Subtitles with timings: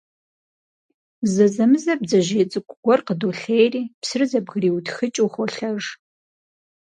[1.33, 5.83] Зэзэмызэ бдзэжьей цӀыкӀу гуэр къыдолъейри, псыр зэбгриутхыкӀыу, холъэж.